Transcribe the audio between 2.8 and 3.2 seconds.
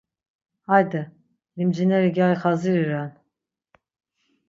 ren.